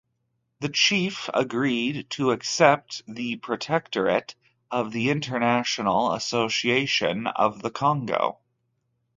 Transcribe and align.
The 0.61 0.69
chief 0.69 1.29
agreed 1.31 2.09
to 2.17 2.31
accept 2.31 3.03
the 3.05 3.35
protectorate 3.35 4.33
of 4.71 4.91
the 4.91 5.11
International 5.11 6.13
Association 6.13 7.27
of 7.27 7.61
the 7.61 7.69
Congo. 7.69 8.39